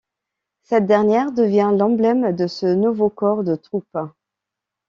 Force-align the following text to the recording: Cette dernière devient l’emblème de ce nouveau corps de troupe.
Cette 0.63 0.87
dernière 0.87 1.31
devient 1.31 1.75
l’emblème 1.77 2.35
de 2.35 2.47
ce 2.47 2.65
nouveau 2.65 3.11
corps 3.11 3.43
de 3.43 3.53
troupe. 3.53 3.99